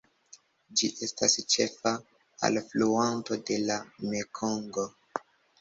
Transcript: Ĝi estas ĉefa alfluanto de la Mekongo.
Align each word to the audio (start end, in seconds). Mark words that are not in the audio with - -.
Ĝi 0.79 0.87
estas 1.07 1.35
ĉefa 1.55 1.93
alfluanto 2.49 3.39
de 3.51 3.59
la 3.69 3.79
Mekongo. 4.15 4.91